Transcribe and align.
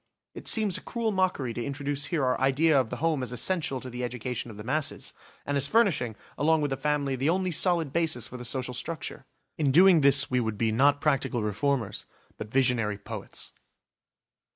It 0.33 0.47
seems 0.47 0.79
a 0.79 0.81
cruel 0.81 1.11
mockery 1.11 1.53
to 1.53 1.63
introduce 1.63 2.05
here 2.05 2.25
our 2.25 2.41
idea 2.41 2.79
of 2.81 2.89
the 2.89 2.95
home 2.95 3.21
as 3.21 3.31
essential 3.31 3.79
to 3.81 3.87
the 3.91 4.03
education 4.03 4.49
of 4.49 4.57
the 4.57 4.63
masses, 4.63 5.13
and 5.45 5.55
as 5.55 5.67
furnishing, 5.67 6.15
along 6.39 6.61
with 6.61 6.71
the 6.71 6.75
family, 6.75 7.15
the 7.15 7.29
only 7.29 7.51
solid 7.51 7.93
basis 7.93 8.25
for 8.27 8.35
the 8.37 8.43
social 8.43 8.73
structure. 8.73 9.27
In 9.59 9.69
doing 9.69 10.01
this 10.01 10.27
we 10.31 10.39
would 10.39 10.57
be 10.57 10.71
not 10.71 11.01
practical 11.01 11.43
reformers 11.43 12.07
but 12.39 12.49
visionary 12.49 12.97
poets. 12.97 13.51